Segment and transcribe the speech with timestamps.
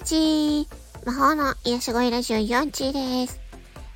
[0.00, 0.66] ちー
[1.04, 3.40] 魔法の癒し声ラジオ4チです。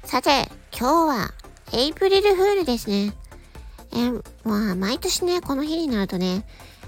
[0.04, 0.48] さて、
[0.78, 1.30] 今日は
[1.72, 3.14] エイプリルフールですね。
[3.92, 4.10] え
[4.44, 6.44] まあ、毎年ね、この日になるとね、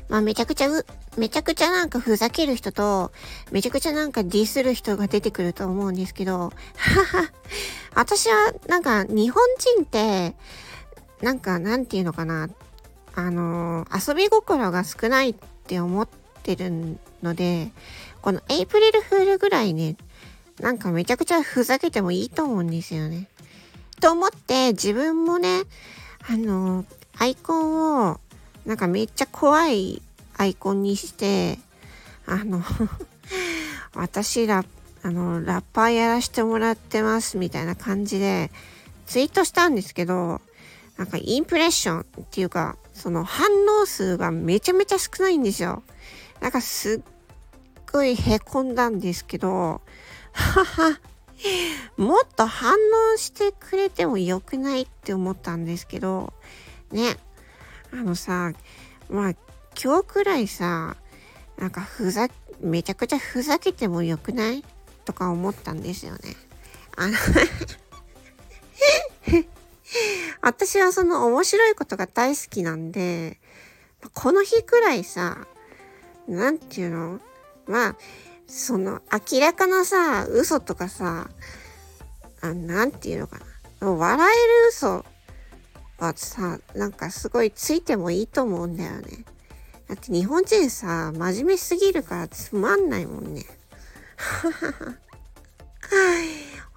[0.09, 0.85] まあ、めちゃくちゃう、
[1.17, 3.11] めちゃくちゃなんかふざける人と、
[3.50, 6.53] めちゃくちゃなんかディスる人が出てくると思うんですけど、はは、
[7.95, 9.43] 私はなんか日本
[9.77, 10.35] 人って、
[11.22, 12.50] なんかなんていうのかな、
[13.14, 15.35] あのー、遊び心が少ないっ
[15.67, 16.09] て思っ
[16.43, 17.72] てるので、
[18.22, 19.96] このエイプリルフールぐらいね、
[20.61, 23.29] なんかめちゃくちゃふざけてもいいと思うんですよね。
[24.00, 25.63] と思って自分もね、
[26.29, 26.85] あの、
[27.18, 28.21] アイコンを
[28.67, 30.03] なんかめっちゃ怖い
[30.36, 31.58] アイコンにして、
[32.27, 32.62] あの
[33.94, 34.64] 私ら、
[35.03, 38.50] あの、ラッパーやらしてもらってますみたいな感じで
[39.06, 40.41] ツイートしたんですけど、
[40.97, 43.48] なんかインプレッションっていうか、その反
[43.80, 45.83] 応数がめちゃめちゃ少ないんですよ。
[46.41, 47.17] なんかすっ
[47.91, 49.81] ごいへこんだんですけど、
[50.33, 51.00] はは、
[51.97, 52.75] もっと反
[53.14, 56.33] 応してくれてもよくないって思ったんですけど、
[56.91, 57.17] ね、
[57.92, 58.53] あのさ、
[59.08, 59.34] まあ
[59.83, 60.97] 今日くらいさ、
[61.56, 62.28] なんかふざ、
[62.61, 64.64] めちゃくちゃふざけてもよくない？
[65.05, 66.36] とか思ったんですよね。
[66.97, 67.14] あの
[70.42, 73.39] 私はその面白いことが大好きなんで、
[74.14, 75.47] この日くらいさ、
[76.28, 77.20] なんていうの？
[77.69, 77.97] まあ、
[78.47, 79.02] その
[79.33, 81.28] 明らかなさ、嘘とかさ、
[82.41, 83.38] あなんていうのか
[83.80, 83.92] な。
[83.92, 84.30] 笑え
[84.64, 85.05] る嘘
[85.98, 89.24] はさ、なんかすごいついてもいいと思うんだよね。
[89.89, 93.44] だって日本人さ、真面目すぎるからつまんないもんね。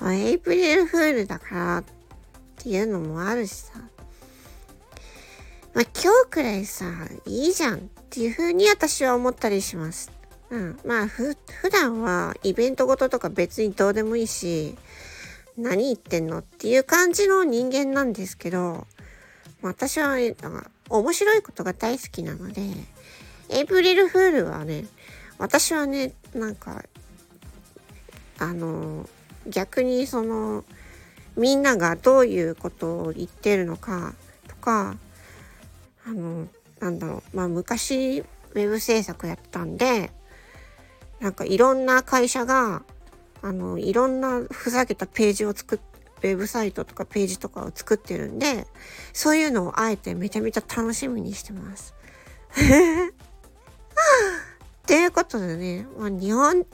[0.04, 1.84] エイプリルフールだからっ
[2.58, 3.74] ていうのもあるしさ。
[5.74, 6.86] まあ、今日くらいさ、
[7.26, 10.12] いいじゃんっていう風に私は思ったりします。
[10.52, 10.80] うん。
[10.86, 14.78] まあ、ふ、普段はイベントごととか別にどうでもいいし、
[15.58, 18.86] 何言ってんのっていう感じの人間なんですけど、
[19.62, 20.36] 私は、ね、
[20.90, 22.62] 面白いことが大好きなので、
[23.50, 24.86] エイプリルフールはね、
[25.38, 26.84] 私はね、なんか、
[28.38, 29.10] あの、
[29.48, 30.66] 逆にその、
[31.38, 34.14] みんながどういうことを言ってるのか
[34.50, 34.98] とか、
[36.06, 36.48] あの、
[36.82, 40.12] なんだろう、まあ昔、ウェブ制作やったんで、
[41.22, 42.84] なんかいろんな会社が、
[43.42, 45.80] あの、いろんなふざけたページを作っ
[46.24, 48.68] ウェブサイトとかページとかを作ってるんで、
[49.12, 51.96] そういうのをあえてめちゃめちゃ楽しみにしてます。
[54.86, 56.66] ということでね、まあ、日本、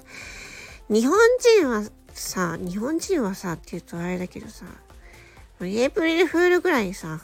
[0.89, 1.17] 日本
[1.57, 1.83] 人は
[2.13, 4.65] さ、日本人はさって言うとあれだけどさ、
[5.61, 7.21] エイプリルフールぐらいさ、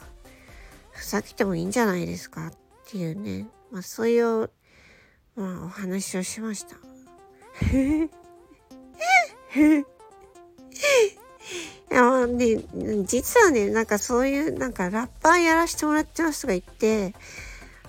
[0.92, 2.52] ふざけてもいいんじゃないですかっ
[2.86, 4.50] ていうね、まあそういう、
[5.36, 6.76] まあお話をしました。
[11.90, 12.64] いや、ね、
[13.04, 17.14] 実はね、なんかそういう、なんかラッパーやらせてもらってますとか言って、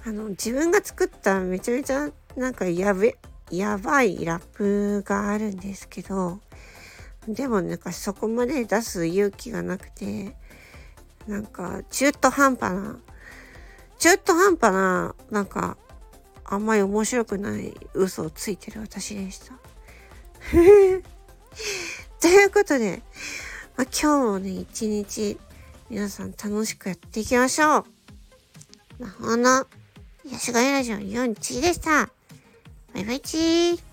[0.06, 3.18] あの、自分が作っためちゃめちゃ、なんかやべ、
[3.50, 6.40] やばいラップがあるんですけど、
[7.28, 10.36] でもなんかそこまで出す勇気がなくて、
[11.28, 13.00] なんか中途半端な、
[13.98, 15.78] 中途半端な、なんか
[16.46, 19.54] あんまり面白くない嘘をついてる私でした。
[22.22, 23.02] ということで、
[23.76, 25.38] まあ、今日もね、一日
[25.90, 27.86] 皆さん楽しくやっていきましょう。
[29.00, 29.68] 魔法の
[30.32, 32.10] ヤシガエラジオ4チでした。
[32.94, 33.85] バイバイチー。